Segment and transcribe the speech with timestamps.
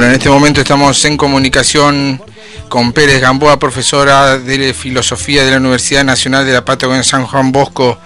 [0.00, 2.22] Bueno, en este momento estamos en comunicación
[2.70, 7.52] con Pérez Gamboa, profesora de Filosofía de la Universidad Nacional de la Patagonia San Juan
[7.52, 8.00] Bosco.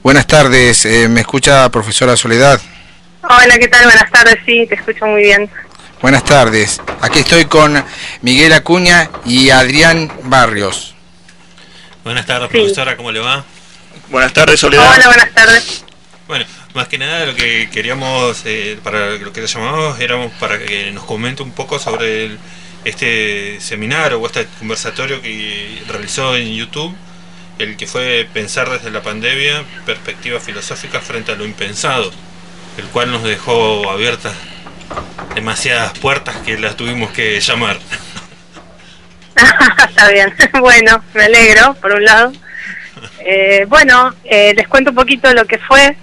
[0.00, 2.60] Buenas tardes, eh, ¿me escucha profesora Soledad?
[3.24, 3.82] Hola, ¿qué tal?
[3.82, 5.50] Buenas tardes, sí, te escucho muy bien.
[6.00, 7.84] Buenas tardes, aquí estoy con
[8.22, 10.94] Miguel Acuña y Adrián Barrios.
[12.04, 13.44] Buenas tardes, profesora, ¿cómo le va?
[14.08, 14.88] Buenas tardes, Soledad.
[14.94, 15.84] Hola, buenas tardes.
[16.28, 16.44] Bueno,
[16.74, 20.90] más que nada lo que queríamos, eh, para lo que le llamamos, éramos para que
[20.92, 22.36] nos comente un poco sobre
[22.84, 26.94] este seminario o este conversatorio que realizó en YouTube,
[27.58, 32.10] el que fue Pensar desde la pandemia, perspectiva filosófica frente a lo impensado,
[32.78, 34.34] el cual nos dejó abiertas
[35.34, 37.78] demasiadas puertas que las tuvimos que llamar.
[39.88, 42.32] Está bien, bueno, me alegro, por un lado.
[43.20, 45.96] Eh, bueno, eh, les cuento un poquito lo que fue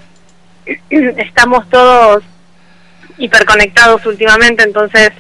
[0.89, 2.23] estamos todos
[3.17, 5.11] hiperconectados últimamente, entonces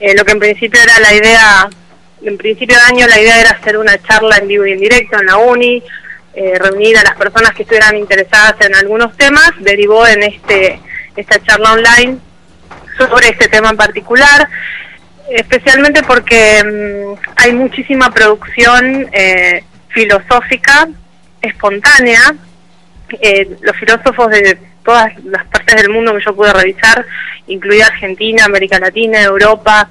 [0.00, 1.68] eh, lo que en principio era la idea,
[2.22, 5.18] en principio de año la idea era hacer una charla en vivo y en directo
[5.18, 5.82] en la uni,
[6.34, 10.80] eh, reunir a las personas que estuvieran interesadas en algunos temas, derivó en este
[11.16, 12.18] esta charla online
[12.96, 14.48] sobre este tema en particular,
[15.30, 20.88] especialmente porque mm, hay muchísima producción eh, filosófica
[21.42, 22.34] espontánea.
[23.62, 27.04] los filósofos de todas las partes del mundo que yo pude revisar,
[27.46, 29.88] incluida Argentina, América Latina, Europa,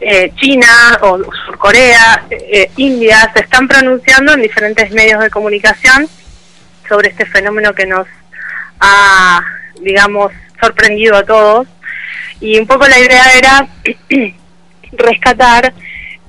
[0.00, 0.66] eh, China
[1.02, 1.18] o
[1.56, 6.08] Corea, eh, India, se están pronunciando en diferentes medios de comunicación
[6.88, 8.06] sobre este fenómeno que nos
[8.80, 9.40] ha,
[9.80, 11.68] digamos, sorprendido a todos.
[12.40, 13.68] Y un poco la idea era
[14.92, 15.72] rescatar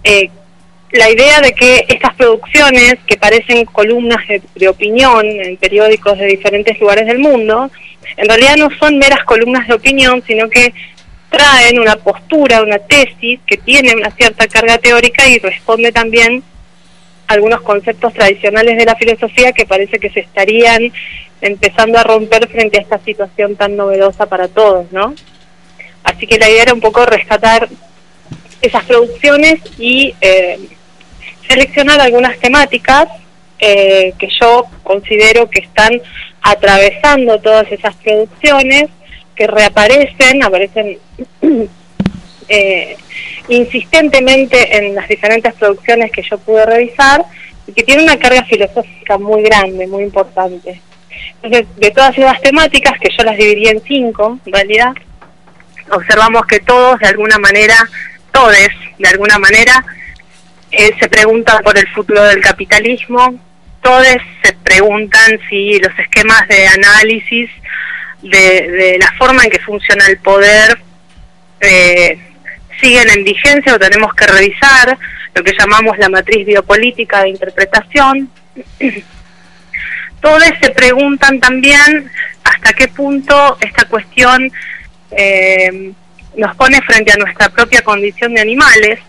[0.03, 0.30] eh,
[0.95, 4.19] la idea de que estas producciones, que parecen columnas
[4.55, 7.69] de, opinión en periódicos de diferentes lugares del mundo,
[8.17, 10.73] en realidad no son meras columnas de opinión, sino que
[11.29, 16.43] traen una postura, una tesis que tiene una cierta carga teórica y responde también
[17.27, 20.91] a algunos conceptos tradicionales de la filosofía que parece que se estarían
[21.41, 25.14] empezando a romper frente a esta situación tan novedosa para todos, ¿no?
[26.03, 27.67] Así que la idea era un poco rescatar
[28.61, 30.59] esas producciones y eh,
[31.48, 33.08] seleccionar algunas temáticas
[33.60, 36.02] eh, que yo considero que están
[36.42, 38.89] atravesando todas esas producciones,
[39.36, 40.98] que reaparecen, aparecen
[42.50, 42.98] eh,
[43.50, 47.26] insistentemente en las diferentes producciones que yo pude revisar
[47.67, 50.82] y que tienen una carga filosófica muy grande, muy importante.
[51.42, 54.94] Entonces, de todas esas temáticas, que yo las dividí en cinco, en realidad,
[55.92, 57.76] observamos que todos, de alguna manera,
[58.32, 58.52] todos,
[58.98, 59.86] de alguna manera,
[60.77, 63.39] eh, se preguntan por el futuro del capitalismo,
[63.81, 64.05] todos
[64.43, 67.49] se preguntan si los esquemas de análisis
[68.21, 70.77] de, la forma en que funciona el poder
[71.61, 72.19] eh,
[72.81, 74.97] siguen en vigencia o tenemos que revisar
[75.33, 78.30] lo que llamamos la matriz biopolítica de interpretación.
[80.21, 82.11] Todos se preguntan también
[82.43, 84.52] hasta qué punto esta cuestión
[85.11, 85.91] eh,
[86.35, 88.99] nos pone frente a nuestra propia condición de animales.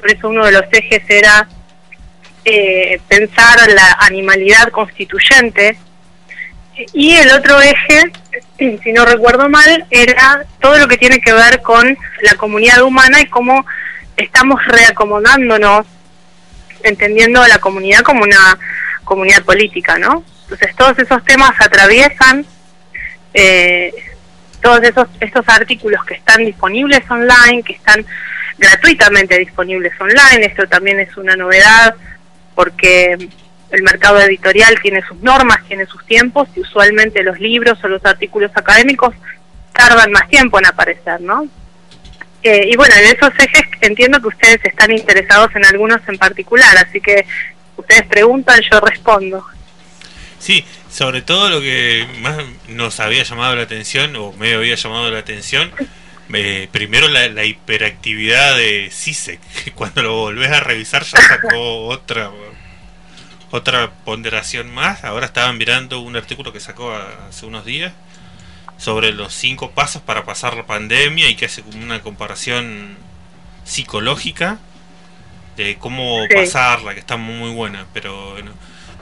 [0.00, 1.48] Por eso uno de los ejes era
[2.44, 5.76] eh, pensar la animalidad constituyente.
[6.92, 8.12] Y el otro eje,
[8.82, 13.20] si no recuerdo mal, era todo lo que tiene que ver con la comunidad humana
[13.20, 13.64] y cómo
[14.16, 15.86] estamos reacomodándonos,
[16.82, 18.58] entendiendo a la comunidad como una
[19.04, 20.24] comunidad política, ¿no?
[20.42, 22.46] Entonces todos esos temas atraviesan
[23.34, 23.92] eh,
[24.62, 28.04] todos esos estos artículos que están disponibles online, que están
[28.58, 30.46] gratuitamente disponibles online.
[30.46, 31.94] Esto también es una novedad
[32.54, 33.16] porque
[33.70, 38.04] el mercado editorial tiene sus normas, tiene sus tiempos y usualmente los libros o los
[38.04, 39.14] artículos académicos
[39.72, 41.46] tardan más tiempo en aparecer, ¿no?
[42.42, 46.76] Eh, y bueno, en esos ejes entiendo que ustedes están interesados en algunos en particular,
[46.78, 47.26] así que
[47.76, 49.44] ustedes preguntan, yo respondo.
[50.38, 52.36] Sí, sobre todo lo que más
[52.68, 55.72] nos había llamado la atención, o me había llamado la atención,
[56.34, 62.30] eh, primero la, hiperactividad de CISEC, que cuando lo volvés a revisar ya sacó otra
[63.50, 65.04] otra ponderación más.
[65.04, 67.92] Ahora estaban mirando un artículo que sacó hace unos días
[68.78, 72.96] sobre los cinco pasos para pasar la pandemia y que hace una comparación
[73.64, 74.58] psicológica
[75.56, 78.52] de cómo pasarla, que está muy buena, pero bueno,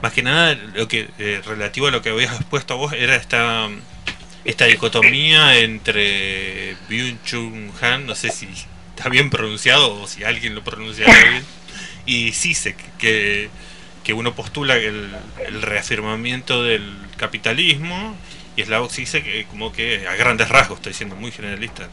[0.01, 3.15] más que nada lo que eh, relativo a lo que habías expuesto a vos era
[3.15, 3.67] esta
[4.45, 8.47] esta dicotomía entre Byung Chun Han, no sé si
[8.95, 11.43] está bien pronunciado o si alguien lo pronunciará bien,
[12.05, 13.49] y Sisek, que,
[14.03, 15.09] que uno postula el,
[15.45, 18.15] el reafirmamiento del capitalismo
[18.55, 21.89] y Slavoj Sisek como que a grandes rasgos, estoy siendo muy generalista,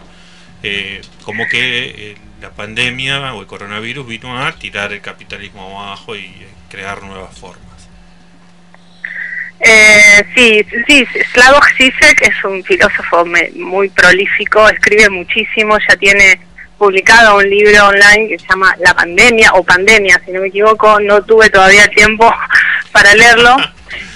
[0.63, 6.31] eh, como que la pandemia o el coronavirus vino a tirar el capitalismo abajo y
[6.69, 7.72] crear nuevas formas.
[9.65, 13.25] Eh, sí, sí, Slavoj Zizek es un filósofo
[13.55, 16.41] muy prolífico, escribe muchísimo, ya tiene
[16.77, 20.99] publicado un libro online que se llama La pandemia o pandemia, si no me equivoco,
[20.99, 22.29] no tuve todavía tiempo
[22.93, 23.57] para leerlo,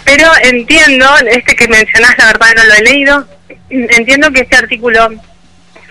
[0.05, 3.29] pero entiendo, este que mencionás, la verdad no lo he leído,
[3.71, 5.11] entiendo que este artículo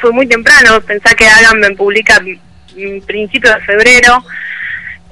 [0.02, 2.22] fue muy temprano, pensá que Agamben publica
[2.76, 4.22] en principio de febrero,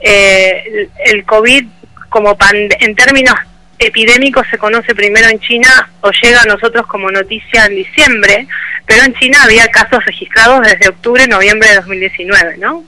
[0.01, 1.65] eh, el, COVID
[2.09, 3.35] como en términos
[3.85, 8.47] epidémico se conoce primero en China o llega a nosotros como noticia en diciembre,
[8.85, 12.83] pero en China había casos registrados desde octubre, noviembre de 2019, ¿no?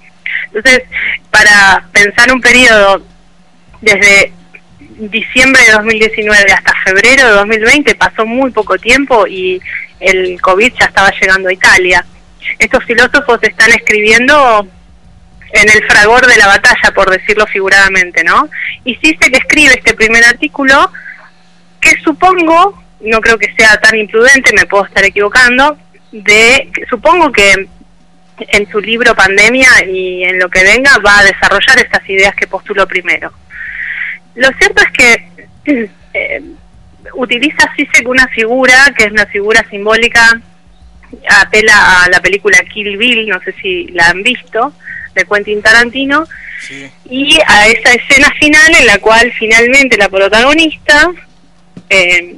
[0.54, 0.84] Entonces,
[1.32, 3.06] para pensar un periodo
[3.82, 4.32] desde
[4.98, 9.62] diciembre de 2019 hasta febrero de 2020 pasó muy poco tiempo y
[10.00, 12.06] el COVID ya estaba llegando a Italia.
[12.60, 14.68] Estos filósofos están escribiendo
[15.52, 18.50] en el fragor de la batalla, por decirlo figuradamente, ¿no?
[18.84, 20.92] Y sí que escribe este primer artículo,
[21.80, 25.78] que supongo, no creo que sea tan imprudente, me puedo estar equivocando,
[26.12, 27.68] de supongo que
[28.38, 32.48] en su libro Pandemia y en lo que venga va a desarrollar estas ideas que
[32.48, 33.32] postuló primero.
[34.36, 36.42] Lo cierto es que eh,
[37.14, 40.42] utiliza Sisek una figura que es una figura simbólica,
[41.42, 44.74] apela a la película Kill Bill, no sé si la han visto,
[45.16, 46.26] de Quentin Tarantino,
[47.10, 51.12] y a esa escena final en la cual finalmente la protagonista
[51.90, 52.36] eh,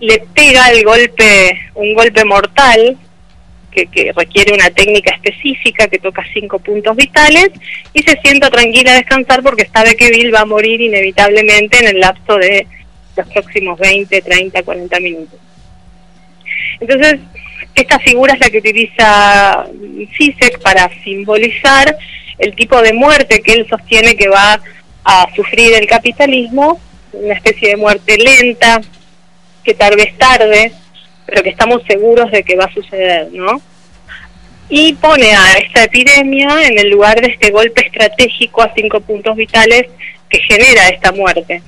[0.00, 2.96] le pega el golpe, un golpe mortal
[3.70, 7.50] que, que, requiere una técnica específica que toca cinco puntos vitales
[7.92, 11.88] y se sienta tranquila a descansar porque sabe que Bill va a morir inevitablemente en
[11.88, 12.66] el lapso de
[13.16, 15.40] los próximos 20, 30, 40 minutos.
[16.80, 17.20] Entonces,
[17.82, 19.66] esta figura es la que utiliza
[20.16, 21.96] Sisek para simbolizar
[22.38, 24.60] el tipo de muerte que él sostiene que va
[25.04, 26.80] a sufrir el capitalismo,
[27.12, 28.80] una especie de muerte lenta,
[29.62, 30.72] que tal vez tarde,
[31.26, 33.60] pero que estamos seguros de que va a suceder, ¿no?
[34.68, 39.36] Y pone a esta epidemia en el lugar de este golpe estratégico a cinco puntos
[39.36, 39.86] vitales
[40.28, 41.62] que genera esta muerte.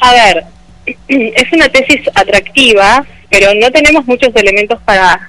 [0.00, 0.44] A ver,
[1.08, 3.06] es una tesis atractiva,
[3.38, 5.28] pero no tenemos muchos elementos para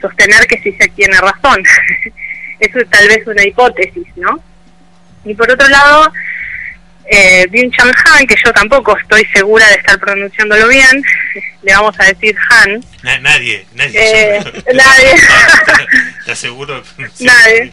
[0.00, 1.62] sostener que sí se tiene razón.
[2.58, 4.42] Eso es tal vez una hipótesis, ¿no?
[5.26, 6.10] Y por otro lado,
[7.04, 11.02] eh, Byung Chan Han, que yo tampoco estoy segura de estar pronunciándolo bien,
[11.62, 12.82] le vamos a decir Han.
[13.22, 13.92] nadie, nadie.
[13.92, 14.42] Eh,
[14.74, 15.14] nadie.
[16.20, 16.82] ¿Estás seguro?
[17.20, 17.72] Nadie.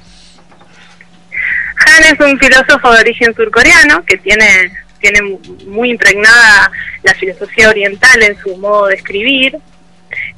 [1.86, 4.72] Han es un filósofo de origen surcoreano que tiene
[5.02, 5.38] tiene
[5.68, 6.72] muy impregnada
[7.04, 9.58] la filosofía oriental en su modo de escribir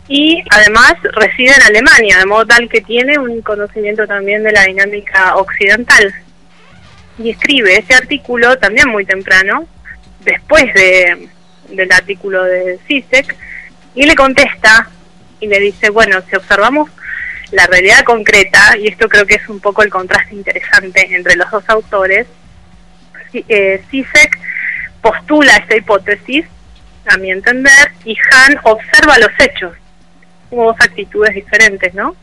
[0.07, 4.63] y además reside en Alemania, de modo tal que tiene un conocimiento también de la
[4.63, 6.13] dinámica occidental.
[7.17, 9.67] Y escribe ese artículo también muy temprano,
[10.21, 11.29] después de,
[11.69, 13.35] del artículo de Sisek,
[13.95, 14.89] y le contesta
[15.39, 16.89] y le dice, bueno, si observamos
[17.51, 21.49] la realidad concreta, y esto creo que es un poco el contraste interesante entre los
[21.51, 22.27] dos autores,
[23.33, 24.39] eh, Sisek
[25.03, 26.45] postula esta hipótesis,
[27.05, 29.73] a mi entender, y Han observa los hechos,
[30.49, 32.15] como dos actitudes diferentes, ¿no?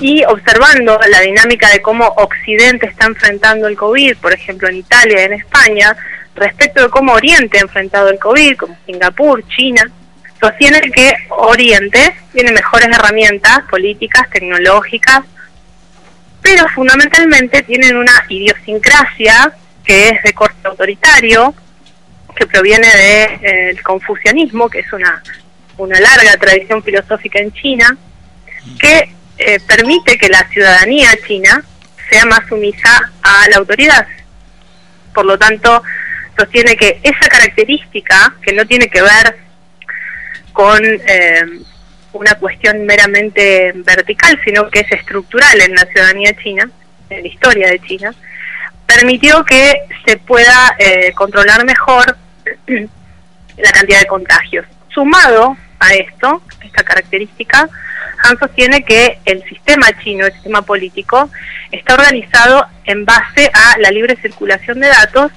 [0.00, 5.22] Y observando la dinámica de cómo Occidente está enfrentando el COVID, por ejemplo en Italia
[5.22, 5.96] y en España,
[6.34, 9.88] respecto de cómo Oriente ha enfrentado el COVID, como Singapur, China,
[10.40, 15.20] sostiene que Oriente tiene mejores herramientas políticas, tecnológicas,
[16.42, 19.52] pero fundamentalmente tienen una idiosincrasia
[19.84, 21.54] que es de corte autoritario,
[22.34, 25.22] que proviene del de, eh, confucianismo, que es una,
[25.78, 27.96] una larga tradición filosófica en China,
[28.78, 31.62] que eh, permite que la ciudadanía china
[32.10, 34.06] sea más sumisa a la autoridad.
[35.14, 35.82] Por lo tanto,
[36.38, 39.36] sostiene que esa característica, que no tiene que ver
[40.52, 41.42] con eh,
[42.12, 46.70] una cuestión meramente vertical, sino que es estructural en la ciudadanía china,
[47.10, 48.14] en la historia de China,
[48.94, 49.72] permitió que
[50.06, 52.16] se pueda eh, controlar mejor
[52.66, 54.66] la cantidad de contagios.
[54.92, 57.68] Sumado a esto, esta característica,
[58.24, 61.30] Han sostiene que el sistema chino, el sistema político,
[61.70, 65.32] está organizado en base a la libre circulación de datos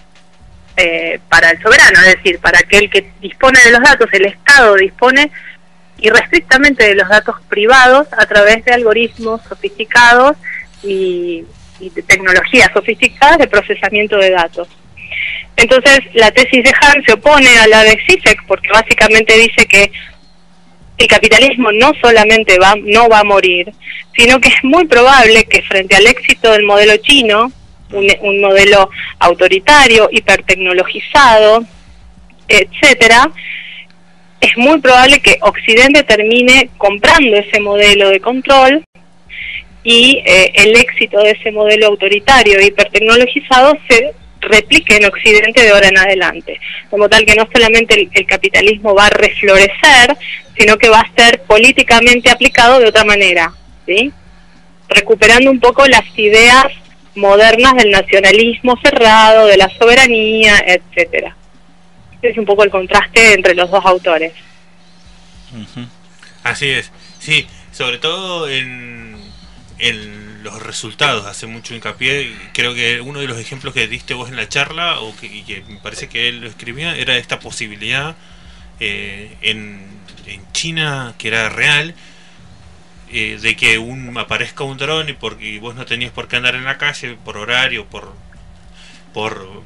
[0.77, 4.75] eh, para el soberano, es decir, para aquel que dispone de los datos, el Estado
[4.75, 5.31] dispone
[5.97, 10.35] irrestrictamente de los datos privados a través de algoritmos sofisticados
[10.83, 11.45] y
[11.79, 14.67] y de tecnologías sofisticadas de procesamiento de datos.
[15.58, 19.91] Entonces, la tesis de Han se opone a la de CISEC porque básicamente dice que
[20.98, 23.72] el capitalismo no solamente va, no va a morir,
[24.17, 27.51] sino que es muy probable que frente al éxito del modelo chino,
[27.91, 28.89] un, un modelo
[29.20, 31.65] autoritario, hipertecnologizado,
[32.48, 33.29] etcétera,
[34.39, 38.84] es muy probable que Occidente termine comprando ese modelo de control
[39.86, 45.89] y eh, el éxito de ese modelo autoritario hipertecnologizado se replique en Occidente de ahora
[45.89, 46.60] en adelante.
[46.89, 50.18] Como tal que no solamente el, capitalismo va a reflorecer,
[50.58, 53.54] sino que va a ser políticamente aplicado de otra manera,
[53.86, 54.12] ¿sí?
[54.89, 56.65] recuperando un poco las ideas
[57.13, 61.36] modernas del nacionalismo cerrado, de la soberanía, etcétera.
[62.15, 64.34] Este es un poco el contraste entre los dos autores.
[66.44, 69.14] Así es, sí, sobre todo en,
[69.79, 72.34] en los resultados hace mucho hincapié.
[72.53, 75.44] Creo que uno de los ejemplos que diste vos en la charla, o que, y
[75.44, 78.15] que me parece que él lo escribía, era esta posibilidad
[78.79, 79.86] eh, en,
[80.25, 81.96] en, China, que era real,
[83.12, 86.55] eh, de que un, aparezca un dron y, porque vos no tenías por qué andar
[86.55, 88.13] en la calle por horario, por,
[89.13, 89.63] por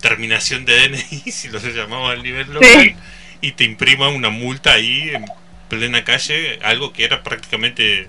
[0.00, 1.02] terminación de DNI,
[1.32, 2.96] si lo se llamaba al nivel local,
[3.40, 5.26] y te imprima una multa ahí en
[5.68, 8.08] plena calle, algo que era prácticamente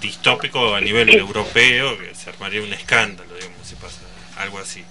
[0.00, 4.00] distópico a nivel europeo, que se armaría un escándalo, digamos, si pasa
[4.38, 4.84] algo así.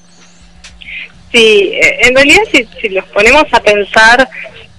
[1.32, 4.28] Sí, eh, en realidad si, si los ponemos a pensar,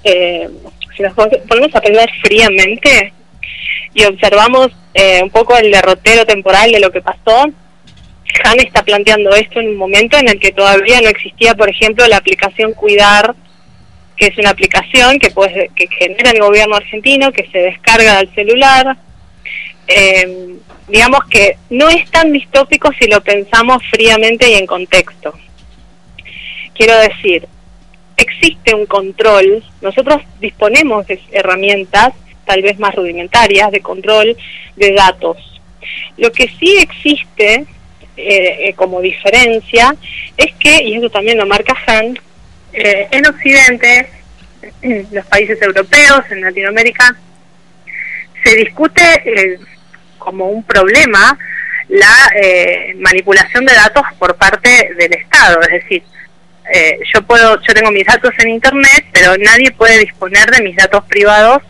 [0.04, 0.48] eh,
[0.96, 3.12] si nos ponemos a pensar fríamente
[3.94, 7.46] y observamos eh, un poco el derrotero temporal de lo que pasó,
[8.44, 12.06] Han está planteando esto en un momento en el que todavía no existía, por ejemplo,
[12.06, 13.34] la aplicación Cuidar,
[14.16, 18.32] que es una aplicación que, puede, que genera el gobierno argentino, que se descarga del
[18.34, 18.96] celular,
[19.90, 20.56] eh,
[20.88, 25.34] digamos que no es tan distópico si lo pensamos fríamente y en contexto.
[26.74, 27.46] Quiero decir,
[28.16, 32.12] existe un control, nosotros disponemos de herramientas
[32.44, 34.36] tal vez más rudimentarias de control
[34.76, 35.36] de datos.
[36.16, 37.66] Lo que sí existe
[38.16, 39.94] eh, eh, como diferencia
[40.36, 42.18] es que, y eso también lo marca Han,
[42.72, 44.08] eh, en Occidente,
[44.82, 47.16] en los países europeos, en Latinoamérica,
[48.44, 49.02] se discute
[50.20, 51.36] como un problema
[51.90, 56.02] la eh, manipulación de datos por parte del Estado, es decir,
[56.72, 60.76] eh, yo puedo, yo tengo mis datos en Internet, pero nadie puede disponer de mis
[60.76, 61.62] datos privados,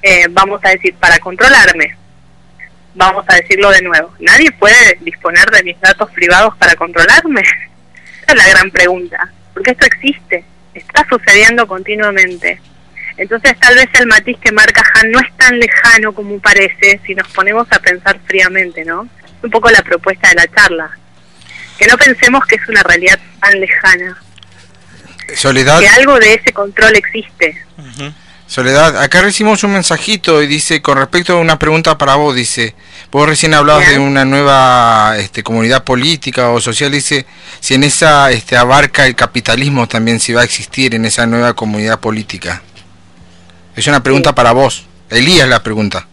[0.00, 1.96] eh, vamos a decir, para controlarme.
[2.94, 7.42] Vamos a decirlo de nuevo, nadie puede disponer de mis datos privados para controlarme.
[8.22, 12.60] Esa es la gran pregunta, porque esto existe, está sucediendo continuamente.
[13.16, 17.14] Entonces tal vez el matiz que marca Han no es tan lejano como parece si
[17.14, 19.08] nos ponemos a pensar fríamente, ¿no?
[19.42, 20.90] Un poco la propuesta de la charla.
[21.78, 24.16] Que no pensemos que es una realidad tan lejana.
[25.34, 25.80] Soledad.
[25.80, 27.62] Que algo de ese control existe.
[28.46, 32.74] Soledad, acá recibimos un mensajito y dice, con respecto a una pregunta para vos, dice,
[33.10, 37.24] vos recién hablabas de una nueva este, comunidad política o social, dice,
[37.60, 41.54] si en esa este, abarca el capitalismo también, si va a existir en esa nueva
[41.54, 42.62] comunidad política.
[43.76, 44.84] Es una pregunta para vos.
[45.10, 46.06] Elías la pregunta.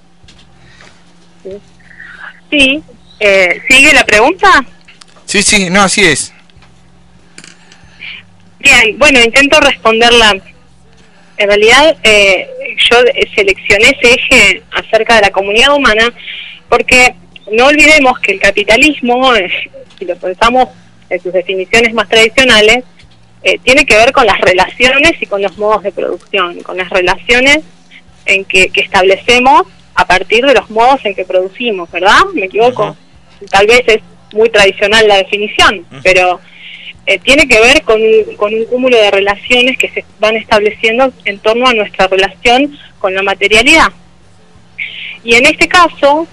[2.50, 2.82] Sí.
[3.20, 4.66] Eh, ¿Sigue la pregunta?
[5.26, 6.34] Sí, sí, no, así es.
[8.60, 10.36] Bien, bueno, intento responderla.
[11.38, 12.50] En realidad, eh,
[12.90, 12.98] yo
[13.36, 16.14] seleccioné ese eje acerca de la comunidad humana
[16.68, 17.16] porque
[17.52, 19.50] no olvidemos que el capitalismo, eh,
[19.98, 20.70] si lo pensamos
[21.10, 22.84] en sus definiciones más tradicionales,
[23.44, 26.90] eh, tiene que ver con las relaciones y con los modos de producción, con las
[26.90, 27.60] relaciones
[28.26, 29.64] en que, establecemos
[29.96, 32.20] a partir de los modos en que producimos, ¿verdad?
[32.34, 32.96] ¿Me equivoco?
[33.50, 34.02] Tal vez es
[34.34, 36.40] muy tradicional la definición, pero
[37.06, 38.00] eh, tiene que ver con,
[38.38, 43.14] con un cúmulo de relaciones que se van estableciendo en torno a nuestra relación con
[43.14, 43.92] la materialidad.
[45.24, 46.28] Y en este caso,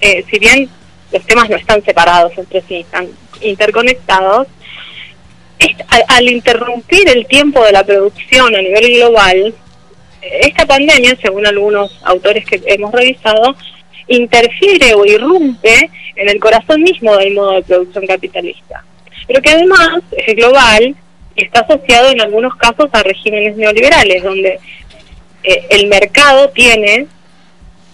[0.00, 0.68] eh, si bien
[1.12, 3.08] los temas no están separados entre sí, están
[3.40, 4.46] interconectados,
[6.08, 9.54] al, interrumpir el tiempo de la producción a nivel global,
[10.22, 13.56] esta pandemia, según algunos autores que hemos revisado,
[14.08, 18.84] interfiere o irrumpe en el corazón mismo del modo de producción capitalista,
[19.26, 20.94] pero que además es global
[21.36, 24.58] y está asociado en algunos casos a regímenes neoliberales, donde
[25.42, 27.06] eh, el mercado tiene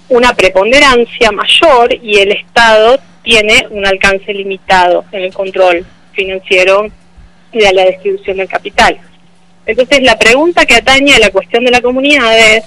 [0.08, 6.86] una preponderancia mayor y el Estado tiene un alcance limitado en el control financiero
[7.52, 8.98] y de la distribución del capital.
[9.66, 12.64] Entonces la pregunta que atañe a la cuestión de la comunidad es,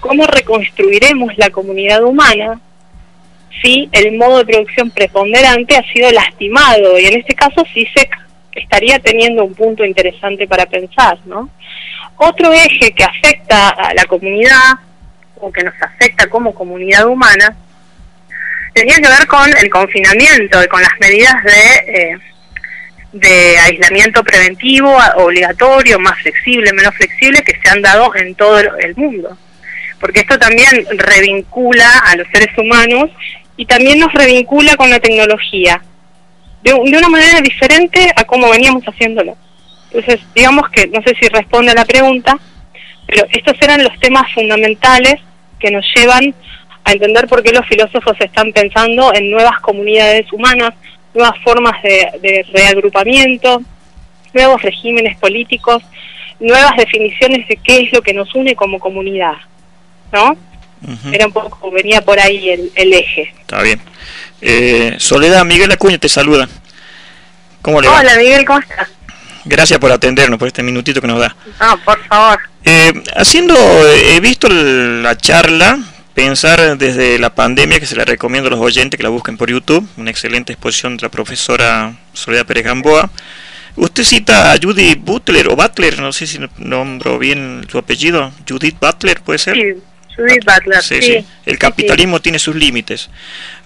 [0.00, 2.60] ¿cómo reconstruiremos la comunidad humana
[3.62, 6.98] si el modo de producción preponderante ha sido lastimado?
[6.98, 8.08] Y en este caso sí se
[8.52, 11.48] estaría teniendo un punto interesante para pensar, ¿no?
[12.16, 14.72] Otro eje que afecta a la comunidad
[15.36, 17.56] o que nos afecta como comunidad humana,
[18.72, 22.18] tenía que ver con el confinamiento y con las medidas de, eh,
[23.20, 28.94] de aislamiento preventivo, obligatorio, más flexible, menos flexible, que se han dado en todo el
[28.96, 29.36] mundo.
[30.00, 33.10] Porque esto también revincula a los seres humanos
[33.56, 35.82] y también nos revincula con la tecnología,
[36.62, 39.36] de, de una manera diferente a como veníamos haciéndolo.
[39.90, 42.38] Entonces, digamos que, no sé si responde a la pregunta,
[43.06, 45.14] pero estos eran los temas fundamentales
[45.58, 46.34] que nos llevan
[46.84, 50.72] a entender por qué los filósofos están pensando en nuevas comunidades humanas,
[51.16, 53.62] nuevas formas de, reagrupamiento,
[54.32, 55.82] nuevos regímenes políticos,
[56.38, 59.34] nuevas definiciones de qué es lo que nos une como comunidad,
[60.12, 60.36] ¿no?
[61.10, 63.34] Era un poco, venía por ahí el, eje.
[63.40, 63.80] Está bien.
[64.40, 66.48] Eh, Soledad, Miguel Acuña te saluda.
[67.62, 67.98] ¿Cómo le va?
[67.98, 68.88] Hola, Miguel, ¿cómo estás?
[69.46, 71.34] Gracias por atendernos, por este minutito que nos da.
[71.58, 72.38] Ah, por favor.
[72.64, 75.78] Eh, haciendo, he visto la charla,
[76.16, 79.50] pensar desde la pandemia, que se la recomiendo a los oyentes que la busquen por
[79.50, 83.10] YouTube, una excelente exposición de la profesora Soledad Pérez Gamboa.
[83.76, 88.78] Usted cita a Judith Butler o Butler, no sé si nombro bien su apellido, Judith
[88.80, 89.56] Butler, ¿puede ser?
[89.56, 89.82] Sí.
[90.16, 91.26] Judith Butler, sí, sí.
[91.44, 93.10] El capitalismo tiene sus límites.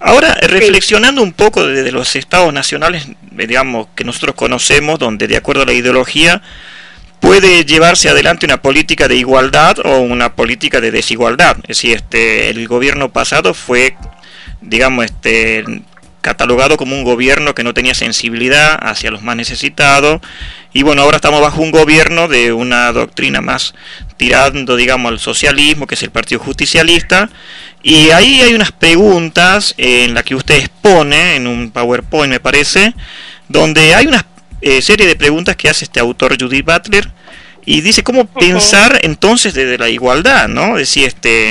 [0.01, 5.61] Ahora, reflexionando un poco desde los estados nacionales, digamos, que nosotros conocemos, donde de acuerdo
[5.63, 6.41] a la ideología
[7.21, 11.55] puede llevarse adelante una política de igualdad o una política de desigualdad.
[11.63, 13.95] Es decir, este, el gobierno pasado fue,
[14.59, 15.63] digamos, este,
[16.19, 20.21] catalogado como un gobierno que no tenía sensibilidad hacia los más necesitados
[20.73, 23.73] y bueno, ahora estamos bajo un gobierno de una doctrina más
[24.15, 27.29] tirando, digamos, al socialismo, que es el Partido Justicialista,
[27.83, 32.93] y ahí hay unas preguntas en las que usted expone, en un PowerPoint me parece,
[33.49, 34.25] donde hay una
[34.61, 37.09] eh, serie de preguntas que hace este autor Judith Butler,
[37.65, 40.77] y dice cómo pensar entonces desde la igualdad, ¿no?
[40.77, 41.49] Es decir, este,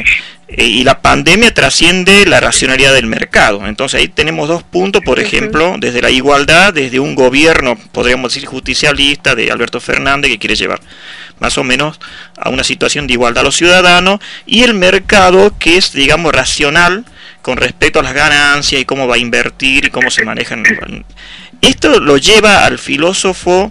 [0.49, 3.67] eh, y la pandemia trasciende la racionalidad del mercado.
[3.67, 8.49] Entonces ahí tenemos dos puntos, por ejemplo, desde la igualdad, desde un gobierno, podríamos decir,
[8.49, 10.81] justicialista de Alberto Fernández, que quiere llevar
[11.39, 12.01] más o menos
[12.37, 17.05] a una situación de igualdad a los ciudadanos, y el mercado, que es, digamos, racional
[17.43, 20.65] con respecto a las ganancias y cómo va a invertir y cómo se manejan.
[21.61, 23.71] Esto lo lleva al filósofo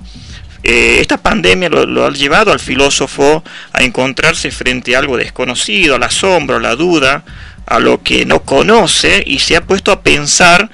[0.61, 6.03] eh, esta pandemia lo, ha llevado al filósofo a encontrarse frente a algo desconocido, al
[6.03, 7.23] asombro, a la duda,
[7.65, 10.69] a lo que no conoce y se ha puesto a pensar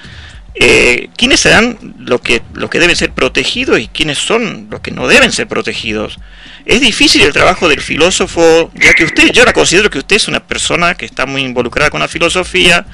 [0.54, 4.90] eh, quiénes serán lo que, lo que deben ser protegidos y quiénes son los que
[4.90, 6.18] no deben ser protegidos.
[6.64, 10.26] Es difícil el trabajo del filósofo, ya que usted, yo la considero que usted es
[10.26, 12.86] una persona que está muy involucrada con la filosofía.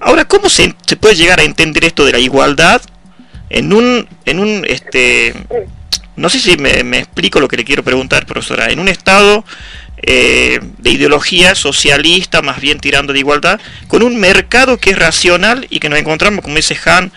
[0.00, 2.80] Ahora, ¿cómo se, se puede llegar a entender esto de la igualdad
[3.54, 5.32] en un, en un este,
[6.16, 8.70] no sé si me, explico lo que le quiero preguntar, profesora.
[8.70, 9.44] En un Estado
[10.02, 15.68] eh, de ideología socialista, más bien tirando de igualdad, con un mercado que es racional
[15.70, 17.12] y que nos encontramos, como dice Han,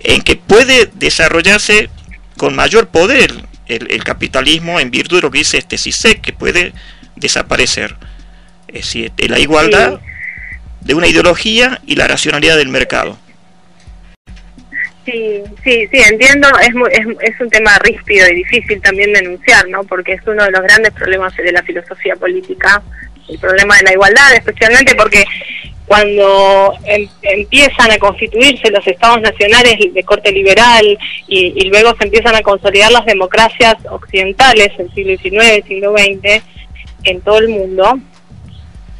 [0.00, 1.90] en que puede desarrollarse
[2.38, 3.34] con mayor poder
[3.66, 6.72] el, capitalismo en virtud de lo que dice este CISEC, que puede
[7.14, 7.94] desaparecer.
[8.68, 10.00] Es decir, la igualdad
[10.80, 13.18] de una ideología y la racionalidad del mercado.
[15.10, 19.82] Sí, sí, sí, entiendo, es, es, es, un tema ríspido y difícil también denunciar, ¿no?
[19.84, 22.82] Porque es uno de los grandes problemas de la filosofía política,
[23.26, 25.24] el problema de la igualdad, especialmente porque
[25.86, 32.36] cuando em, empiezan a constituirse los estados nacionales de corte liberal y, luego se empiezan
[32.36, 36.42] a consolidar las democracias occidentales en siglo XIX, siglo XX,
[37.04, 37.98] en todo el mundo,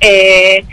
[0.00, 0.64] eh,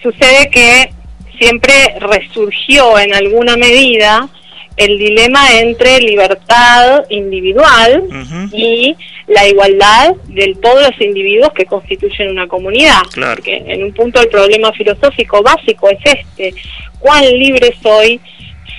[0.00, 0.92] sucede que
[1.36, 4.28] siempre resurgió en alguna medida
[4.76, 8.04] el dilema entre libertad individual
[8.52, 13.02] y la igualdad de todos los individuos que constituyen una comunidad.
[13.14, 16.54] Porque en un punto el problema filosófico básico es este,
[16.98, 18.20] ¿cuán libre soy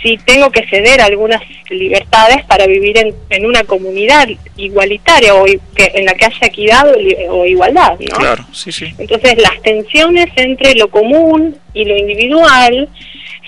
[0.04, 2.98] si tengo que ceder algunas libertades para vivir
[3.30, 6.86] en, una comunidad igualitaria o que, en la que haya equidad
[7.30, 7.98] o, igualdad?
[8.18, 8.94] Claro, sí, sí.
[9.00, 12.90] Entonces las tensiones entre lo común y lo individual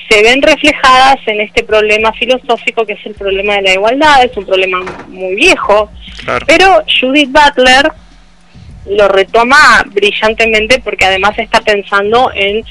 [0.09, 4.35] se ven reflejadas en este problema filosófico que es el problema de la igualdad, es
[4.37, 5.91] un problema muy viejo,
[6.47, 7.91] pero Judith Butler
[8.87, 12.63] lo retoma brillantemente porque además está pensando en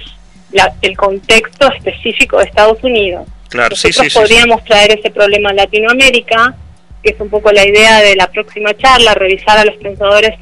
[0.83, 3.27] el contexto específico de Estados Unidos.
[3.55, 6.55] Nosotros podríamos traer ese problema a Latinoamérica,
[7.03, 10.35] que es un poco la idea de la próxima charla, revisar a los pensadores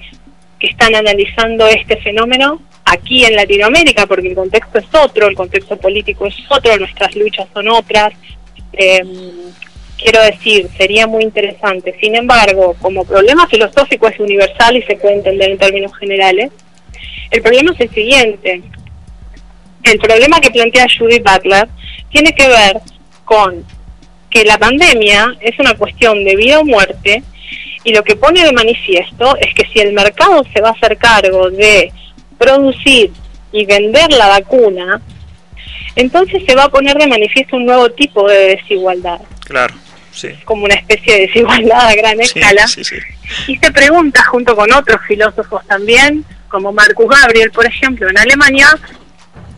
[0.59, 5.77] que están analizando este fenómeno aquí en Latinoamérica, porque el contexto es otro, el contexto
[5.77, 8.12] político es otro, nuestras luchas son otras.
[8.72, 9.09] Em,
[9.98, 11.94] quiero decir, sería muy interesante.
[12.01, 16.51] Sin embargo, como problema filosófico es universal y se puede entender en términos generales,
[17.31, 18.62] El problema es el siguiente.
[19.85, 21.66] El problema que plantea Judith Butler
[22.11, 22.77] tiene que ver
[23.33, 23.64] con
[24.29, 27.23] que la pandemia es una cuestión de vida o muerte
[27.85, 30.99] y lo que pone de manifiesto es que si el mercado se va a hacer
[30.99, 31.92] cargo de
[32.38, 33.11] producir
[33.53, 35.01] y vender la vacuna,
[35.97, 39.21] entonces se va a poner de manifiesto un nuevo tipo de desigualdad.
[39.45, 39.75] Claro,
[40.12, 40.29] sí.
[40.45, 42.66] Como una especie de desigualdad a gran escala.
[43.49, 48.68] Y se pregunta, junto con otros filósofos también, como Marcus Gabriel, por ejemplo, en Alemania,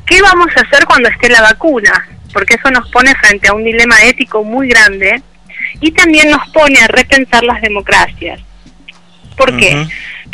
[0.06, 2.13] ¿qué vamos a hacer cuando esté la vacuna?
[2.34, 5.22] Porque eso nos pone frente a un dilema ético muy grande
[5.80, 8.40] y también nos pone a repensar las democracias.
[9.36, 9.86] ¿Por qué?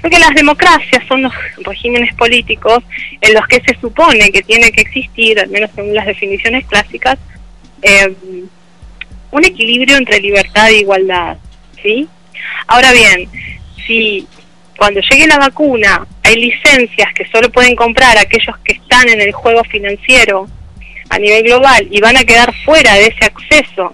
[0.03, 2.83] Porque las democracias son los regímenes políticos
[3.21, 7.19] en los que se supone que tiene que existir, al menos según las definiciones clásicas,
[7.83, 8.13] eh,
[9.31, 11.37] un equilibrio entre libertad e igualdad.
[11.83, 12.09] ¿sí?
[12.67, 13.29] Ahora bien,
[13.87, 14.27] si
[14.77, 19.33] cuando llegue la vacuna hay licencias que solo pueden comprar aquellos que están en el
[19.33, 20.49] juego financiero
[21.11, 23.93] a nivel global y van a quedar fuera de ese acceso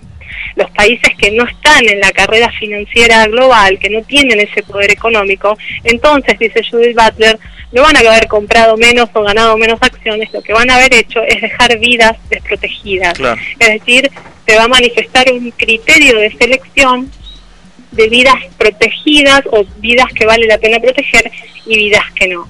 [0.57, 4.91] los países que no están en la carrera financiera global, que no tienen ese poder
[4.91, 7.39] económico, entonces, dice Judith Butler,
[7.73, 10.95] no van a haber comprado menos o ganado menos acciones, lo que van a haber
[10.95, 13.19] hecho es dejar vidas desprotegidas.
[13.59, 14.11] Es decir,
[14.47, 17.11] se va a manifestar un criterio de selección
[17.91, 21.31] de vidas protegidas o vidas que vale la pena proteger
[21.67, 22.49] y vidas que no.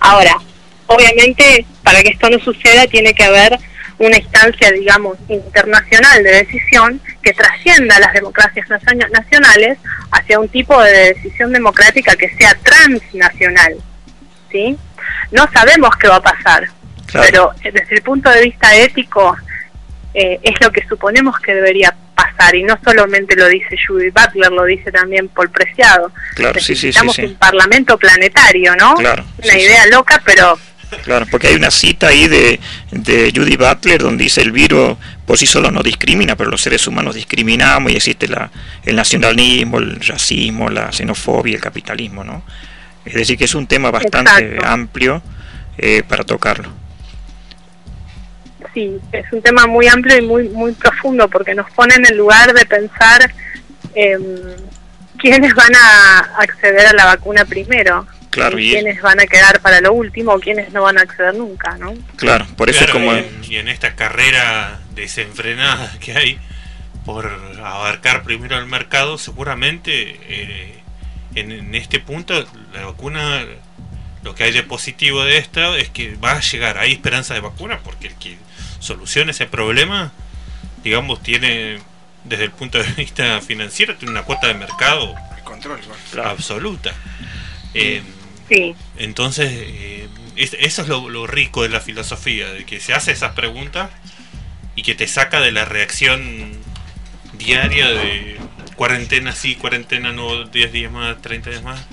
[0.00, 0.38] Ahora,
[0.86, 3.58] obviamente, para que esto no suceda, tiene que haber
[3.98, 9.78] una instancia, digamos, internacional de decisión que trascienda las democracias nacionales
[10.12, 13.76] hacia un tipo de decisión democrática que sea transnacional.
[14.50, 14.76] ¿sí?
[15.32, 16.68] No sabemos qué va a pasar,
[17.12, 19.36] pero eh, desde el punto de vista ético
[20.14, 24.50] eh, es lo que suponemos que debería pasar y no solamente lo dice Judy Butler,
[24.50, 26.12] lo dice también Paul Preciado.
[26.34, 28.94] Claro, Necesitamos un parlamento planetario, ¿no?
[28.94, 30.58] Una idea loca, pero
[31.04, 34.96] Claro, porque hay una cita ahí de, de Judy Butler donde dice el virus
[35.26, 38.50] por sí solo no discrimina, pero los seres humanos discriminamos y existe la,
[38.84, 42.42] el nacionalismo, el racismo, la xenofobia, el capitalismo, ¿no?
[43.04, 45.22] Es decir, que es un tema bastante amplio
[45.76, 46.70] eh, para tocarlo.
[48.72, 52.16] Sí, es un tema muy amplio y muy muy profundo porque nos pone en el
[52.16, 53.30] lugar de pensar
[53.94, 54.16] eh,
[55.18, 59.80] quiénes van a acceder a la vacuna primero Claro, y quiénes van a quedar para
[59.80, 61.94] lo último o quiénes no van a acceder nunca, ¿no?
[62.16, 63.12] Claro, por eso como...
[63.48, 66.38] Y en, esta carrera desenfrenada que hay
[67.04, 67.26] por
[67.62, 70.82] abarcar primero el mercado, seguramente eh,
[71.34, 73.46] en, este punto la vacuna,
[74.22, 77.40] lo que hay de positivo de esto es que va a llegar, hay esperanza de
[77.40, 78.36] vacuna, porque el que
[78.78, 80.12] solucione ese problema,
[80.84, 81.78] digamos, tiene
[82.24, 85.14] desde el punto de vista financiero, tiene una cuota de mercado
[85.48, 85.80] control,
[86.24, 86.92] absoluta.
[87.74, 88.02] Eh,
[88.96, 93.90] entonces, eh, eso es lo, rico de la filosofía, de que se hace esas preguntas
[94.76, 96.52] y que te saca de la reacción
[97.34, 98.36] diaria de
[98.76, 101.84] cuarentena sí, cuarentena no, 10 días más, 30 días más.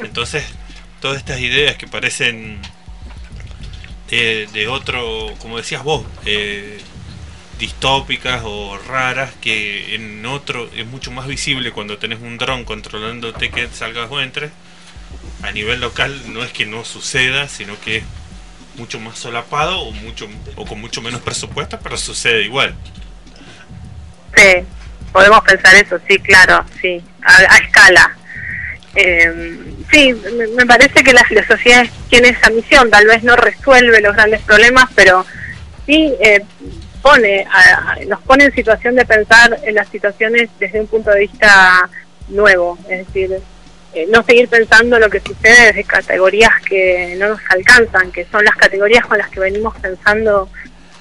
[0.00, 0.44] Entonces,
[1.00, 2.60] todas estas ideas que parecen
[4.08, 6.80] de, otro, como decías vos, eh,
[7.58, 13.50] distópicas o raras, que en otro es mucho más visible cuando tenés un dron controlándote
[13.50, 14.50] que salgas o entres
[15.42, 18.04] a nivel local no es que no suceda, sino que es
[18.76, 22.74] mucho más solapado o mucho o con mucho menos presupuesto, pero sucede igual.
[24.36, 24.64] Sí,
[25.12, 28.16] podemos pensar eso, sí, claro, sí, a, escala.
[28.94, 30.14] Eh, sí,
[30.56, 34.86] me, parece que la filosofía tiene esa misión, tal vez no resuelve los grandes problemas,
[34.94, 35.24] pero
[35.86, 36.44] sí eh,
[37.02, 37.46] pone,
[38.08, 41.88] nos pone en situación de pensar en las situaciones desde un punto de vista
[42.28, 43.40] nuevo, es decir,
[43.92, 48.44] eh, no seguir pensando lo que sucede desde categorías que no nos alcanzan, que son
[48.44, 50.48] las categorías con las que venimos pensando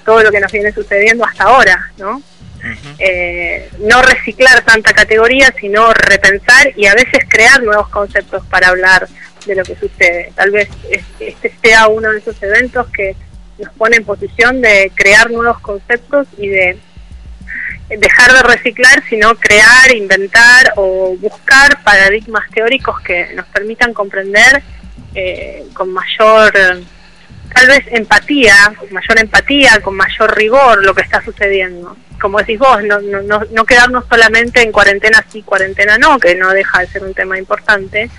[0.06, 2.22] todo lo que nos viene sucediendo hasta ahora, ¿no?
[2.98, 9.08] Eh, no reciclar tanta categoría, sino repensar y a veces crear nuevos conceptos para hablar
[9.46, 10.34] de lo que sucede.
[10.36, 10.68] Tal vez
[11.20, 13.16] este sea uno de esos eventos que
[13.60, 16.80] nos pone en posición de crear nuevos conceptos y de
[17.90, 24.62] dejar de reciclar, sino crear, inventar o buscar paradigmas teóricos que nos permitan comprender
[25.16, 26.54] eh, con mayor,
[27.54, 28.54] tal vez empatía,
[28.92, 31.98] mayor empatía, con mayor rigor lo que está sucediendo.
[32.22, 36.52] Como decís vos, no, no, no quedarnos solamente en cuarentena sí, cuarentena no, que no
[36.52, 38.10] deja de ser un tema importante,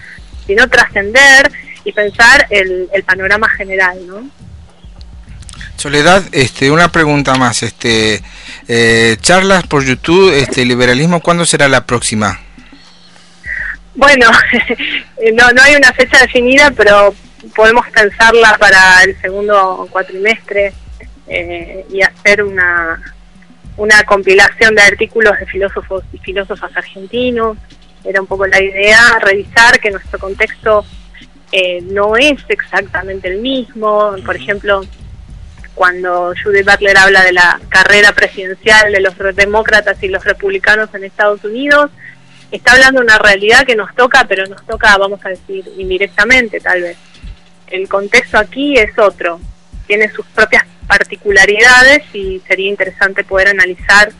[0.46, 1.50] sino trascender
[1.84, 4.28] y pensar el, el panorama general, ¿no?
[5.80, 8.20] Soledad, este, una pregunta más, este,
[8.68, 12.38] eh, charlas por YouTube, este, liberalismo, ¿cuándo será la próxima?
[13.94, 14.30] Bueno,
[15.32, 17.14] no, no hay una fecha definida, pero
[17.56, 20.74] podemos pensarla para el segundo cuatrimestre
[21.26, 23.00] eh, y hacer una,
[23.78, 27.56] una compilación de artículos de filósofos y filósofas argentinos.
[28.04, 30.84] Era un poco la idea, revisar que nuestro contexto
[31.52, 34.14] eh, no es exactamente el mismo.
[34.26, 34.82] Por ejemplo,
[35.74, 41.04] cuando Judith Butler habla de la carrera presidencial de los demócratas y los republicanos en
[41.04, 41.90] Estados Unidos,
[42.50, 46.60] está hablando de una realidad que nos toca, pero nos toca, vamos a decir, indirectamente
[46.60, 46.96] tal vez.
[47.68, 49.40] El contexto aquí es otro,
[49.86, 54.12] tiene sus propias particularidades y sería interesante poder analizar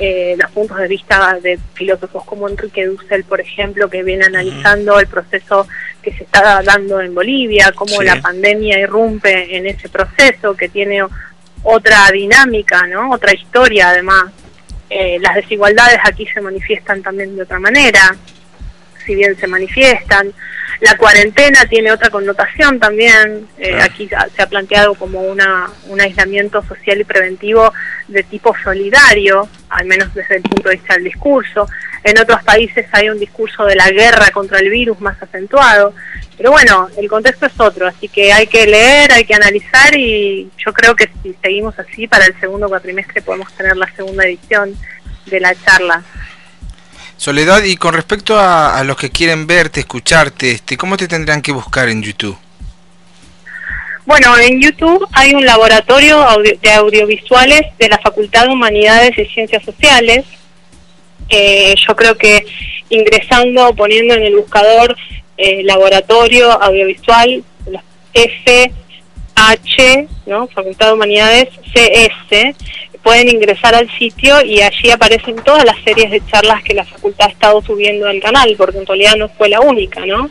[0.00, 4.98] eh, los puntos de vista de filósofos como Enrique Dussel, por ejemplo, que viene analizando
[5.00, 5.66] el proceso
[6.10, 11.02] que se está dando en Bolivia, cómo la pandemia irrumpe en ese proceso, que tiene
[11.62, 13.10] otra dinámica, ¿no?
[13.10, 14.26] otra historia además.
[14.90, 18.16] Eh, las desigualdades aquí se manifiestan también de otra manera,
[19.04, 20.32] si bien se manifiestan.
[20.80, 23.48] La cuarentena tiene otra connotación también.
[23.58, 27.72] Eh, aquí se ha planteado como una, un aislamiento social y preventivo
[28.06, 31.68] de tipo solidario, al menos desde el punto de vista del discurso.
[32.04, 35.94] En otros países hay un discurso de la guerra contra el virus más acentuado.
[36.36, 40.48] Pero bueno, el contexto es otro, así que hay que leer, hay que analizar y
[40.64, 44.72] yo creo que si seguimos así, para el segundo cuatrimestre podemos tener la segunda edición
[45.26, 46.04] de la charla.
[47.16, 51.50] Soledad, y con respecto a, los que quieren verte, escucharte, este, ¿cómo te tendrán que
[51.50, 52.38] buscar en YouTube?
[54.06, 56.24] Bueno, en YouTube hay un laboratorio
[56.62, 60.24] de audiovisuales de la Facultad de Humanidades y Ciencias Sociales.
[61.28, 62.46] Eh, yo creo que
[62.90, 64.96] ingresando, poniendo en el buscador
[65.36, 67.44] eh, laboratorio audiovisual,
[68.14, 70.48] FH, ¿no?
[70.48, 72.56] Facultad de Humanidades, CS,
[73.02, 77.28] pueden ingresar al sitio y allí aparecen todas las series de charlas que la facultad
[77.28, 80.30] ha estado subiendo al canal, porque en realidad no fue la única, ¿no?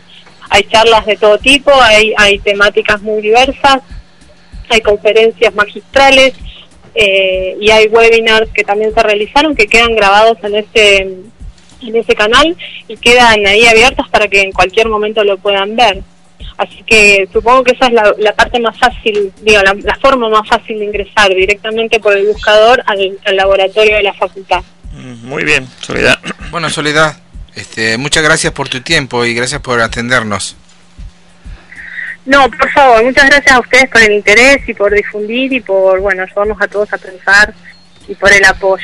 [0.49, 3.79] Hay charlas de todo tipo, hay, hay temáticas muy diversas,
[4.69, 6.33] hay conferencias magistrales
[6.95, 10.97] eh, y hay webinars que también se realizaron que quedan grabados en ese,
[11.81, 12.55] en ese canal
[12.87, 16.01] y quedan ahí abiertos para que en cualquier momento lo puedan ver.
[16.57, 20.79] Así que supongo que esa es la, parte más fácil, digo, la, forma más fácil
[20.79, 24.61] de ingresar directamente por el buscador al, laboratorio de la facultad.
[24.93, 26.19] Mm, muy bien, Soledad.
[26.49, 27.17] Bueno, Soledad,
[27.55, 30.55] este, muchas gracias por tu tiempo y gracias por atendernos.
[32.27, 36.01] No, por favor, muchas gracias a ustedes por el interés y por difundir y por,
[36.01, 37.53] bueno, ayudarnos a todos a pensar
[38.05, 38.83] y por el apoyo.